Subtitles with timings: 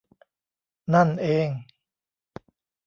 [0.93, 1.47] นั่นเอง